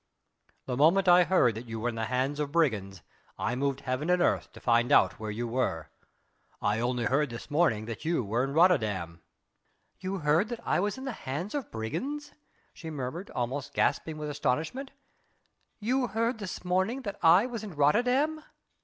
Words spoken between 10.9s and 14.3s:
in the hands of brigands," she murmured, almost gasping